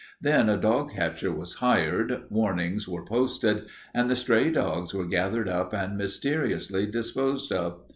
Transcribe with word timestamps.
Then 0.19 0.49
a 0.49 0.57
dog 0.57 0.93
catcher 0.93 1.31
was 1.31 1.53
hired, 1.57 2.23
warnings 2.31 2.87
were 2.87 3.05
posted, 3.05 3.67
and 3.93 4.09
the 4.09 4.15
stray 4.15 4.49
dogs 4.49 4.95
were 4.95 5.05
gathered 5.05 5.47
up 5.47 5.73
and 5.73 5.95
mysteriously 5.95 6.87
disposed 6.87 7.51
of. 7.51 7.81